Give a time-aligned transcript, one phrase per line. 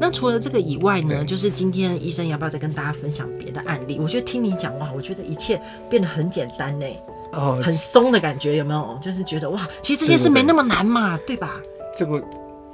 [0.00, 3.98] 那除了这个以外呢，就是今天医生要不要再跟大家分享别的案例？
[4.00, 6.86] 我觉得听你讲哇，我觉得一切变得很简单呢，
[7.32, 8.98] 哦，很松的感觉，有没有？
[9.02, 11.60] 就是觉得哇，其实这件事没那么难嘛，对吧？
[11.96, 12.22] 这个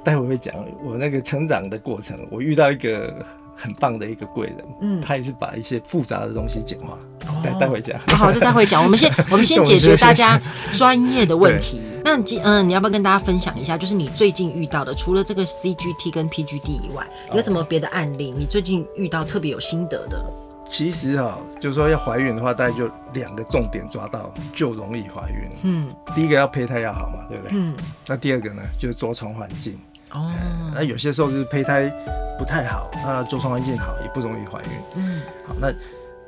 [0.03, 0.53] 待会会讲
[0.83, 3.13] 我那个成长的过程，我遇到一个。
[3.57, 6.99] 很棒的一个贵人，嗯，他也是把一些复杂的东西简化。
[7.41, 8.83] 待待会讲，好，这待会讲。
[8.83, 10.37] 我们先 我们先解决大家
[10.73, 11.79] 专业的问题。
[12.05, 18.31] 那今嗯，你要不要跟大家分享一下，就是你最近遇到的，除了这个 CGT 跟 PGD 以外，有什么别的案例？
[18.31, 20.23] 你最近遇到特别有心得的？
[20.69, 25.49] 其实啊，就是说要怀孕的话，大概就两个重点抓到就容易怀孕。
[25.63, 27.57] 嗯，第一个要胚胎要好嘛，对不对？
[27.57, 27.75] 嗯。
[28.05, 29.75] 那第二个呢，就是着床环境。
[30.11, 30.31] 哦。
[30.75, 31.91] 那有些时候是胚胎。
[32.37, 34.69] 不太好，那着床环境好也不容易怀孕。
[34.97, 35.71] 嗯，好，那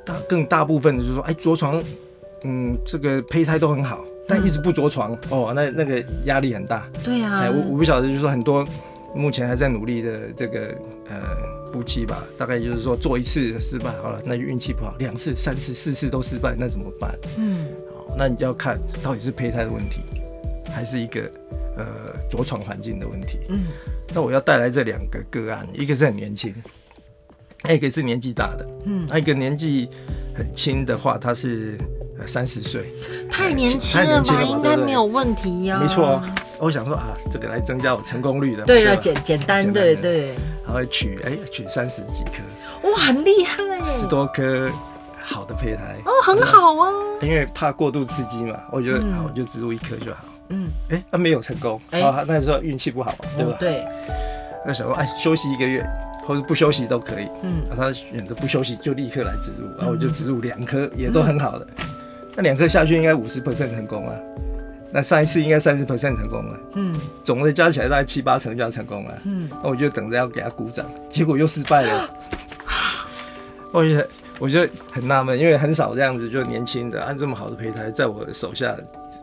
[0.06, 1.82] 大更大部分的就是说，哎，着床，
[2.44, 6.86] 嗯，这个胚胎都很好，但一直不着床，嗯、哦，那那个压力很大。
[7.02, 8.64] 对呀、啊，哎，我我不晓得，就是说很多
[9.14, 10.74] 目前还在努力的这个
[11.08, 11.22] 呃
[11.72, 17.18] 夫妻吧，大概就是说做一次失败好了，那就运气不好，两次、三次、四次都失败，那怎么办？
[17.38, 20.02] 嗯，好，那你就要看到底是胚胎的问题，
[20.70, 21.22] 还是一个
[21.76, 21.86] 呃
[22.30, 23.38] 着床环境的问题。
[23.48, 23.60] 嗯。
[24.14, 26.50] 那我要带来这两个个案，一个是很年轻，
[27.68, 28.66] 一个是年纪大的。
[28.86, 29.88] 嗯，那一个年纪
[30.34, 31.76] 很轻的话，他是
[32.26, 32.92] 三十岁，
[33.30, 35.78] 太年轻了嘛，应该没有问题呀。
[35.80, 36.20] 没错，
[36.58, 38.64] 我想说啊，这个来增加我成功率的。
[38.64, 40.34] 对啊，简简单，对对。
[40.66, 44.68] 然后取哎取三十几颗，哇，很厉害，十多颗
[45.22, 46.92] 好的胚胎哦，很好啊。
[47.22, 50.18] 因为怕过度刺激嘛，我觉得好，我就植入一颗就好。
[50.50, 53.56] 嗯，哎、欸，他没有成功，啊、欸，那时候运气不好嘛，对吧？
[53.58, 53.84] 对。
[54.66, 55.86] 那想说，哎，休息一个月，
[56.26, 57.28] 或者不休息都可以。
[57.42, 61.66] 嗯，啊，他选择不休息，就立刻来植入，然后我就植入两颗，也都很好的。
[61.78, 61.84] 嗯、
[62.38, 64.14] 那两颗下去应该五十 percent 成功啊，
[64.92, 66.60] 那上一次应该三十 percent 成功了。
[66.76, 66.94] 嗯，
[67.24, 69.18] 总的加起来大概七八成就要成功了。
[69.24, 72.08] 嗯，那我就等着要给他鼓掌，结果又失败了。
[73.74, 78.76] 我觉得，我觉得很纳闷，因为很少这样子就年轻的按这么好的胚胎在我的手下。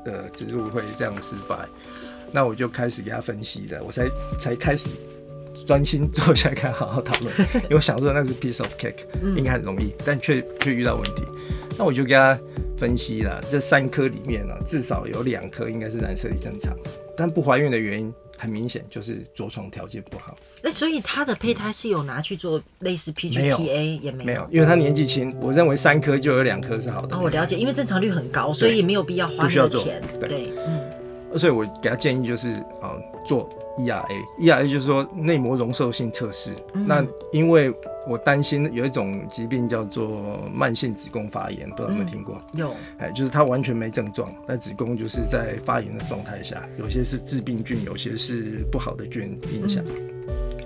[0.04, 1.56] 呃，植入会这样失败，
[2.34, 4.08] 那我就开始给他分析了，我才
[4.40, 4.88] 才开始
[5.66, 7.34] 专心坐下来看，好好讨论。
[7.64, 9.06] 因为我想说那是 piece of cake，
[9.36, 11.24] 应该很容易，但却却遇到问题。
[11.78, 12.38] 那我就给他
[12.78, 16.75] 分析了，这三颗里面呢，至少有两颗应该是染色体正常，
[17.16, 20.38] 但不怀孕的原因很明显就是着床条件不好。
[20.63, 27.16] 那所以他的胚胎是有拿去做类似 PGT-A 也没有，没有，因为他年纪轻，我认为三颗就有两颗是好的。
[27.16, 30.02] 哦，我了解，因为正常率很高，所以也没有必要花那个钱。
[30.19, 30.75] 对，嗯，
[31.38, 33.47] 所以我给他建议就是啊，做
[33.78, 36.51] ERA，ERA 就是说内膜容受性测试。
[36.73, 37.73] 那因为
[38.07, 42.41] 我担心有一种疾病叫做慢性子宫发炎，不知道有没有听过？
[42.53, 49.84] 有，哎，就是它完全没症状，那子宫就是在发炎的状态下，有些是致病菌，有些是不好的菌影响。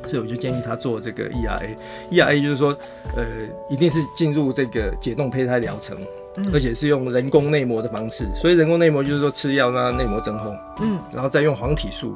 [0.07, 2.75] 所以我就建议他做这个 ERA，ERA 就是说，
[3.15, 3.25] 呃，
[3.69, 5.95] 一定是进入这个解冻胚胎疗程，
[6.53, 8.27] 而且是用人工内膜的方式。
[8.35, 12.15] 所以人工内膜就是说吃药让内膜增厚，嗯，然后再用黄体素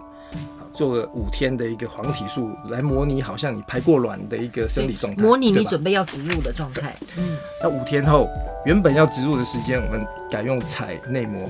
[0.73, 6.95] 做了五天的一个黄体素来模拟，好像你排过卵的一个生理状态，模拟你准备要植入的状态。
[7.17, 8.27] 嗯，那五天后，
[8.65, 11.49] 原本要植入的时间，我们改用采内膜，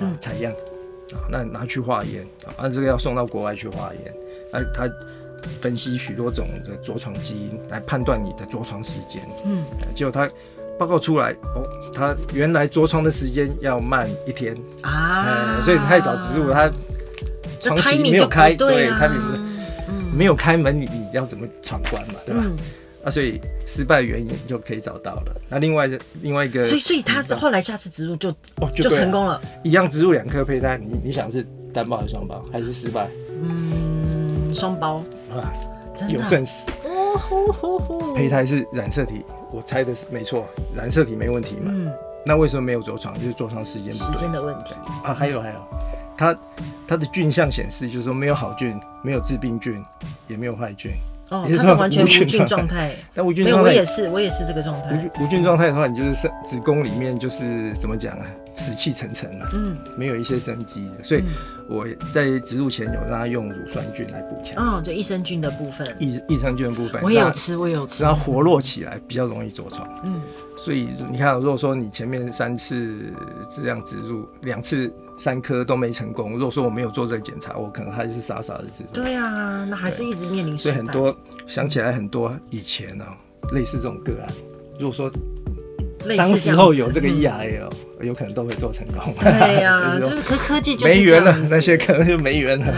[0.00, 0.52] 嗯，采样，
[1.12, 4.14] 啊，那拿去化验，啊，那这个要送到国外去化验，
[4.52, 4.88] 啊他。
[5.62, 9.64] 分析许多种的着床基因来判断你的着床时间，嗯，
[9.94, 10.28] 结果他
[10.80, 11.62] 报告出来，哦，
[11.94, 14.56] 他原来着床的时间要慢一天。
[14.80, 16.70] 啊，嗯，所以太早植入，他
[17.60, 19.18] 床期没有开，对，他没
[20.16, 22.42] 没有开门，你你要怎么闯关嘛，对吧？
[23.04, 25.36] 啊，所以失败原因就可以找到了。
[25.50, 32.42] 那另外的另外一个，所以所以他后来下次植入就哦就成功了，一样植入两颗胚胎，你你想是单胞还是双胞？
[32.50, 33.06] 还是失败？
[33.42, 34.96] 嗯，双胞。
[35.30, 35.52] 啊，
[36.08, 36.70] 有肾死，
[38.14, 40.44] 胚胎是染色体，我猜的是没错，
[40.74, 41.70] 染色体没问题嘛。
[41.74, 41.92] 嗯，
[42.24, 43.14] 那为什么没有着床？
[43.14, 43.92] 就是着床时间。
[43.92, 45.60] 时间的问题啊，还有还有，
[46.16, 46.36] 它
[46.86, 49.84] 它的菌相显示就是说没有好菌，没有致病菌，
[50.26, 50.92] 也没有坏菌。
[51.30, 52.94] 哦，它是完全无菌状态。
[53.14, 55.10] 但无菌状态， 我也是，我也是这个状态。
[55.18, 58.26] 无无菌状态的话，你就是生子宫里面就是怎么讲啊？
[58.56, 61.22] 死气沉沉了，嗯，没有一些生机的，所以
[61.66, 70.20] 我在植入前有让他用乳酸菌来补强，哦，就益生菌的部分，益益生菌的部分，我也有吃，我也有吃，让它活络起来比较容易着床，嗯，
[70.58, 73.14] 所以你看，如果说你前面三次
[73.48, 83.04] 这样植入，两次三颗都没成功，如果说我没有做这个检查，我可能还是傻傻的对啊，那还是一直面临所以很多想起来很多以前呢，
[83.52, 84.28] 类似这种个案，
[84.80, 85.08] 如果说。
[86.16, 87.70] 当时候有这个 ERA，
[88.00, 89.14] 有可能都会做成功。
[89.20, 92.74] 对呀， 就是科科技就是没缘了，那些可能就没缘了。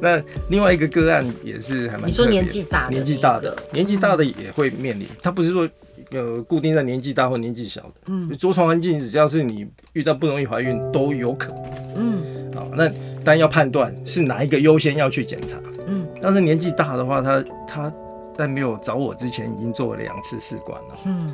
[0.00, 5.68] 那另外一个个案也是还蛮，你说年纪大的，年纪大的，年纪大的也会面临，他不是说
[6.14, 11.62] 呃固定在年纪大或年纪小的，嗯，着床环境只要是你遇到不容易怀孕都有可能，
[11.96, 12.90] 嗯，好，那
[13.22, 17.92] 但要判断是哪一个优先要去检查，嗯，但是年纪大的话，他他
[18.36, 21.30] 在没有找我之前已经做了两次试管了，嗯，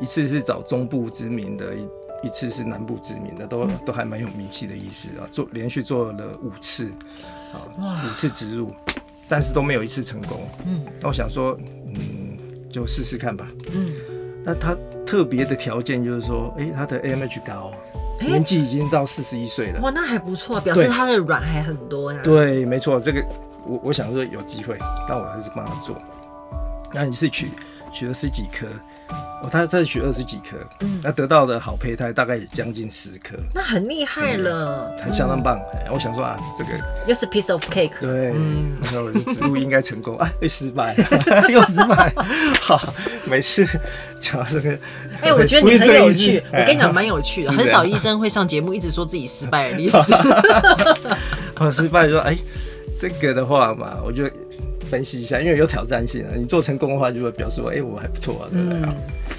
[0.00, 1.74] 一次是找中部知名的。
[2.22, 6.84] 一次是南部知名的，都都还蛮有名气的医师啊，做连续做了五次，
[7.50, 7.64] 啊，
[8.06, 8.70] 五次植入，
[9.26, 10.38] 但是都没有一次成功。
[10.66, 11.56] 嗯，那我想说，
[11.86, 12.36] 嗯，
[12.70, 13.48] 就试试看吧。
[13.74, 13.90] 嗯，
[14.44, 14.76] 那他
[15.06, 17.72] 特别的条件就是说，哎、欸，他的 AMH 高，
[18.20, 19.80] 欸、年纪已经到四十一岁了。
[19.80, 22.20] 哇，那还不错，表示他的卵还很多呀。
[22.22, 23.22] 对，没错，这个
[23.66, 24.76] 我我想说有机会，
[25.08, 25.96] 但我还是帮他做。
[26.92, 27.48] 那你是取
[27.92, 28.66] 取了十几颗？
[29.42, 35.58] 哦，他他是取二十几颗，嗯，那得到的好胚胎大概也将近十颗，那很厉害了，很相当棒。
[35.90, 36.70] 我想说啊，这个
[37.06, 38.34] 又是 piece of cake，对，
[38.82, 40.94] 那我的植入应该成功啊，又失败，
[41.48, 42.12] 又失败。
[42.60, 42.92] 好，
[43.30, 43.64] 每次
[44.20, 44.76] 讲到这个，
[45.22, 49.96] 哎，我觉得你很有趣，我跟你讲蛮有趣的，很少医生会上节目一直说自己失败的例子。
[51.60, 52.36] 我失败说，哎，
[53.00, 54.28] 这个的话嘛，我就
[54.90, 56.30] 分析一下，因为有挑战性啊。
[56.36, 58.92] 你做成功的话，就会表示说，哎，我还不错啊，对不对啊？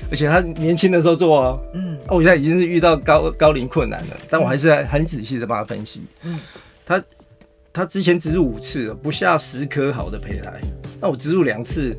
[0.10, 6.40] 而且他年轻的时候做哦，嗯，哦，我现在已经是遇到高高龄困难了，但我还是很仔细的帮他分析，嗯，
[6.86, 7.04] 他
[7.74, 10.60] 他之前植入五次了，不下十颗好的胚胎，
[11.00, 11.98] 那我植入两次，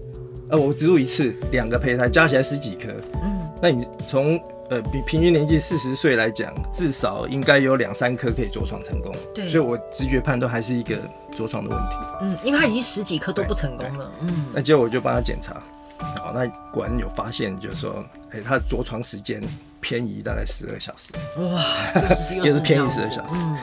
[0.53, 4.39] 呃，我植入一次，两个胚胎加起来十几颗，嗯，那你从
[4.69, 10.95] 呃比平均年纪四十岁来讲，至少应该有两三颗可以着床成功，对，所以我直觉判断还是一个
[11.31, 15.55] 着床的问题，嗯，因为他已经十几颗都不成功了，嗯，那结果我就帮他检查。
[16.19, 19.41] 好，那果然有发现，就是说，哎、欸，他的着床时间
[19.81, 21.65] 偏移大概十二小时，哇，
[22.45, 23.57] 又是偏移十二小时，嗯，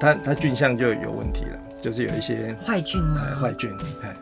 [0.00, 3.20] 他他菌相就有问题了，就是有一些坏菌吗？
[3.40, 3.70] 坏菌，
[4.02, 4.14] 哎，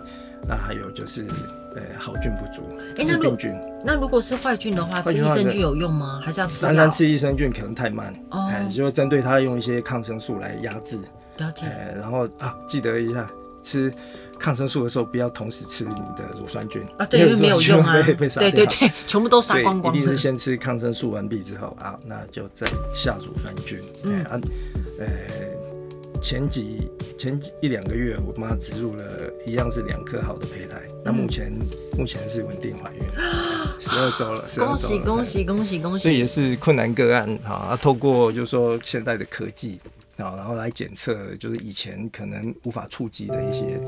[0.47, 1.27] 那还有就是，
[1.75, 2.63] 呃，好菌不足，
[2.97, 3.55] 哎、欸，病菌。
[3.85, 6.21] 那如果是坏菌的话，吃益生菌有用吗？
[6.25, 6.63] 还是要吃？
[6.63, 10.99] 单单吃益生菌可能太慢，哦，哎，就针对它用一些抗生素来压制，
[11.39, 13.29] 了解，哎，然后啊，记得一下
[13.63, 13.93] 吃。
[14.41, 19.95] 抗生素的时候不要同时吃你的乳酸菌啊，对，因为 没有用啊，对对对，全部都杀光光。
[19.95, 23.79] 一定是先吃抗生素完毕之后啊，那就再下乳酸菌。
[24.05, 24.41] 嗯啊，
[24.99, 25.07] 呃，
[26.21, 26.89] 前几
[27.19, 29.05] 前几一两个月，我妈植入了
[29.47, 31.51] 一样是两颗好的胚胎，那目前
[31.97, 33.01] 目前是稳定怀孕，
[33.81, 36.05] 十二周了，恭喜恭喜恭喜恭喜！
[36.05, 39.81] 这也是困难个案啊，透过就是说现在的科技。
[40.17, 43.81] 然后来检测，就是以前可能无法触及的一些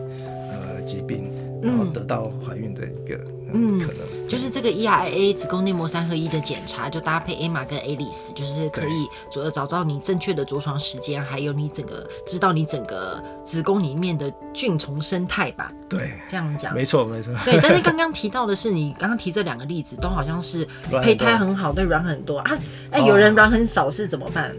[0.50, 1.31] 呃疾病，
[1.62, 15.72] 然后得到怀孕的一个嗯可能，嗯，就是这个 ERIA 子宫内膜三合一的检查，就搭配 Emma 跟 Alice，就是可以主要找到你正确的着床时间，还有你整个知道你整个子宫里面的菌虫生态吧？
[15.88, 17.32] 对，这样讲没错没错。
[17.44, 20.66] 对，但是刚刚提到的是你刚刚提这两个例子，都好像是
[21.02, 22.58] 胚胎很好，对，软很多啊，
[22.90, 24.54] 哎，有人软很少是怎么办？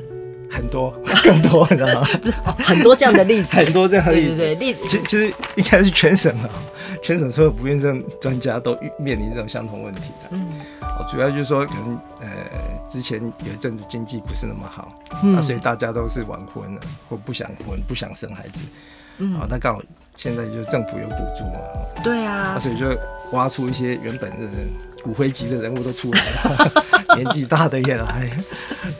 [0.54, 2.08] 很多，更多，你知道吗？
[2.64, 4.38] 很多这样的例子， 很多这样的例子。
[4.38, 6.50] 对对对，例子其其实应该是全省啊，
[7.02, 10.30] 全省所有不孕症专家都面临这种相同问题的。
[10.32, 10.48] 嗯，
[11.10, 12.28] 主要就是说，可能呃，
[12.88, 18.62] 之前有一阵子经济不是那么好，嗯，所以大家都是晚婚了，或不想婚，不想生孩子。
[19.18, 19.82] 嗯，啊，那刚好
[20.18, 21.60] 现在就是政府有补助嘛。
[22.04, 22.96] 对啊，所以就
[23.32, 24.48] 挖出一些原本是
[25.04, 28.30] 骨灰级的人物都出来了，年纪大的也来，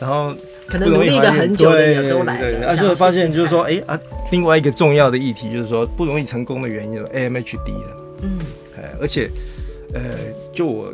[0.00, 0.34] 然后。
[0.66, 4.00] 可能努力了很久的人都来了，对，而且我发现就是说，哎、欸、啊，
[4.32, 8.38] 另外一个重要的议题就是说，不容易成功的原因，AMH 低了，嗯，
[8.76, 9.30] 哎而且，
[9.92, 10.00] 呃，
[10.52, 10.92] 就我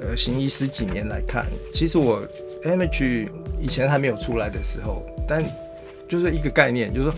[0.00, 2.20] 呃行医十几年来看，其实我
[2.64, 3.28] AMH
[3.60, 5.44] 以前还没有出来的时候，但
[6.08, 7.14] 就是一个概念，就是说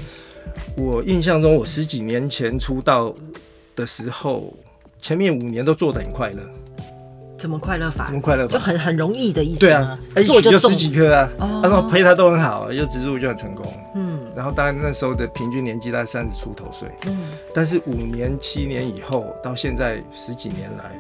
[0.77, 3.15] 我印象中，我十几年前出道
[3.75, 4.53] 的时候，
[4.99, 6.43] 前面五年都做的很快乐。
[7.39, 8.07] 怎么快乐法？
[8.07, 8.53] 怎么快乐法？
[8.53, 9.61] 就很很容易的意思。
[9.61, 11.29] 对啊，一取就十几颗啊，
[11.63, 13.65] 然后胚胎都很好，又植入就很成功。
[13.95, 16.89] 嗯，然后当然那时候的平均年纪大概三十出头岁。
[17.07, 17.17] 嗯，
[17.55, 20.91] 但是五年、七年以后到现在十几年来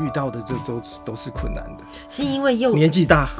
[0.00, 1.84] 遇到的这都都是困难的。
[2.08, 3.30] 是因为又年纪大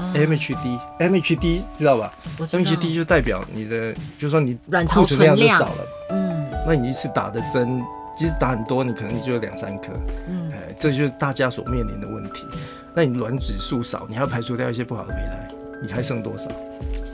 [1.41, 5.87] 低知道吧？AMH 低就代表你的，就是说你卵巢存量就少了。
[6.11, 7.81] 嗯，那你一次打的针。
[8.17, 9.89] 即使打很多，你可能就有两三颗，
[10.27, 12.47] 嗯，哎，这就是大家所面临的问题。
[12.95, 15.49] 那你卵子数少，你还要排除掉一些不好的胚胎，
[15.83, 16.49] 你还剩多少？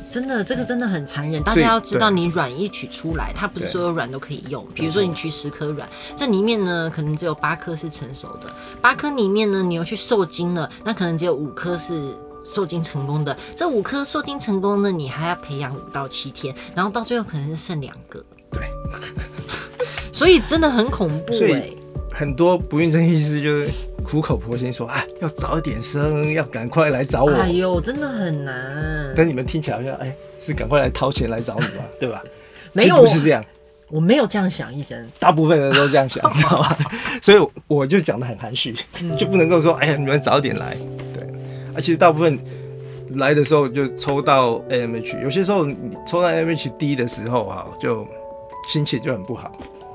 [0.09, 1.43] 真的，这个真的很残忍。
[1.43, 4.63] 大家要知道，你卵一取出来，它不是所有卵都可以用。
[4.75, 13.35] 比如说，你取十颗卵，这里面呢，可能只有八颗是成熟的，八颗里面呢，你又去受精了，那可能只有五颗是受精成功的。
[13.57, 18.23] 这五颗受精成功的，你还要培养五到七天，然后到最后可能是剩两个。
[18.53, 18.63] 对。
[20.13, 21.77] 所以真的很恐怖哎、欸。
[22.13, 23.69] 很多不孕症医师就是
[24.05, 27.33] 苦口婆心说，哎，要早一点生，要赶快来找我。
[27.33, 29.13] 哎呦，真的很难。
[29.17, 32.23] 但你们听起来好像，哎，是赶快来掏钱来找你吧， 对吧？
[32.75, 33.43] 没有，不是这样。
[33.91, 35.07] 我没有这样想，医生。
[35.19, 36.77] 大部分人都这样想，知道吗？
[37.23, 38.75] 所以我就讲的很含蓄，
[39.19, 40.77] 就不能够说，哎呀，你们早点来。
[41.15, 41.27] 对，
[41.75, 42.39] 而且大部分
[43.15, 48.07] 来的时候就抽到 AMH，有些时候你抽到 AMH 低的时候啊，就
[48.71, 49.51] 心情就很不好。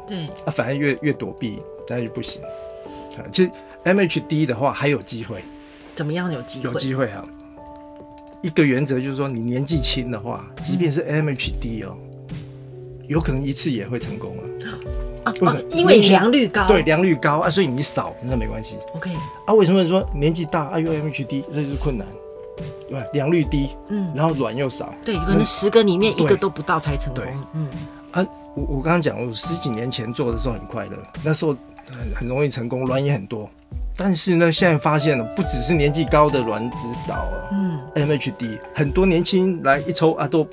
[0.07, 1.59] 对，啊，反而越越躲避。
[1.89, 2.41] 那就不行。
[3.31, 3.49] 其实
[3.85, 5.41] MHD 的话还有机会。
[5.95, 6.63] 怎么样有机会？
[6.65, 7.23] 有机会啊！
[8.43, 11.97] 一个原则就是说，你年纪轻的话，即便是 MHD 哦，
[13.07, 14.43] 有可能一次也会成功啊。
[15.23, 15.61] 啊，为什么？
[15.71, 16.67] 因为良率高。
[16.67, 18.75] 对，良率高啊，所以你少那没关系。
[18.93, 19.11] OK。
[19.45, 22.05] 啊，为什么说年纪大啊又 MHD，这就是困难？
[22.89, 27.23] 对，良率低，嗯，然后卵又少，对，可能十个里面一个都不到才成功。
[27.53, 27.67] 嗯。
[28.57, 31.55] 啊，我我刚刚讲，我十几年前做的时候很快乐，那时候。
[31.89, 33.49] 很很容易成功，卵也很多，
[33.95, 40.45] 但是呢，现在发现了，不只是年纪高的卵子少哦，嗯，AMH 低，很多年轻来一抽啊都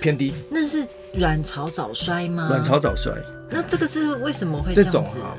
[0.00, 2.48] 偏低，那是卵巢早衰吗？
[2.48, 3.12] 卵巢早衰，
[3.50, 5.36] 那这个是为什么会这，这种啊？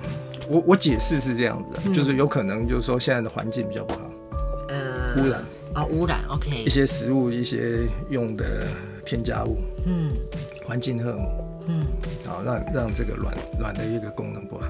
[0.47, 4.01] 我我解释是这样子就是有可能就是说现在的环境比较不好，
[4.69, 5.39] 呃，污染
[5.73, 8.67] 啊、哦，污染，OK，一些食物一些用的
[9.03, 9.57] 添加物，
[9.87, 10.13] 嗯，
[10.63, 11.25] 环境荷尔蒙，
[11.67, 11.85] 嗯，
[12.25, 14.67] 好，让让这个卵卵的一个功能不好。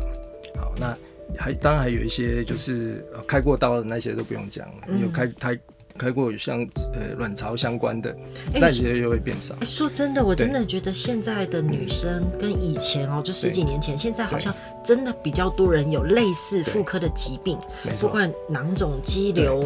[0.55, 0.95] 好，那
[1.37, 5.59] 还当然还有一些就是开过刀的那些都不用讲了，嗯、有开开
[5.97, 6.59] 开过像
[6.93, 8.15] 呃卵巢相关的，
[8.53, 9.55] 那些又会变少。
[9.59, 17.57] 欸、说真的，我真的觉得现在的女生跟以前哦、喔，就十几年前，现在好像真的比较多人有类似妇科的疾病，
[17.99, 19.63] 不管囊肿、肌瘤，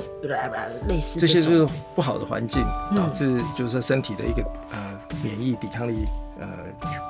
[0.87, 2.61] 类似这，这些就是不好的环境
[2.95, 6.05] 导致就是身体的一个呃免疫抵抗力。
[6.39, 6.47] 呃，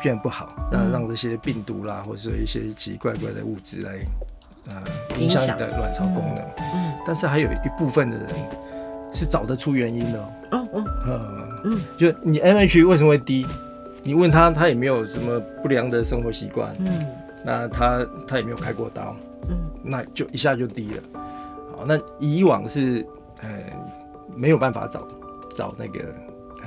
[0.01, 4.00] 变不好，那让这些病毒啦，或者是一些奇奇怪怪的物质来，
[4.69, 6.43] 呃，影响你的卵巢功能。
[6.60, 8.27] 嗯，嗯，但是还有一部分的人
[9.13, 10.19] 是找得出原因的。
[10.51, 13.46] 哦哦，嗯嗯，就你 MH 为什么会低？
[14.03, 16.74] 你问他，他也没有什么不良的生活习惯。
[16.79, 17.05] 嗯，
[17.43, 19.13] 那他他也没有开过刀。
[19.50, 21.03] 嗯，那就一下就低了。
[21.75, 23.05] 好，那以往是
[23.41, 23.50] 呃
[24.36, 25.05] 没有办法找
[25.55, 26.00] 找那个。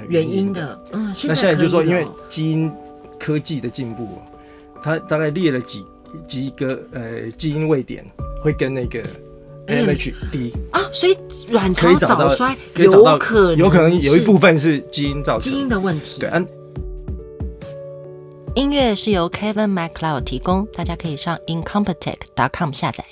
[0.08, 2.72] 原因的，嗯，那现在就是说，因为基因
[3.18, 4.18] 科技的进步，
[4.82, 5.84] 它大概列了几
[6.26, 8.04] 几个呃基因位点，
[8.42, 9.02] 会跟那个
[9.66, 11.16] AMHD 啊，所以
[11.52, 16.20] 卵巢早衰有可能有可能有一部分是基因造成基因的问题。
[16.20, 16.46] 对，嗯
[18.56, 23.04] 音乐是由 Kevin MacLeod 提供，大家可以上 incompetech.com 下载。